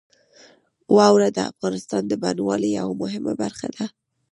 واوره 0.95 1.27
د 1.33 1.39
افغانستان 1.51 2.01
د 2.07 2.13
بڼوالۍ 2.21 2.69
یوه 2.79 2.95
مهمه 3.03 3.33
برخه 3.41 3.67
ده. 3.75 3.85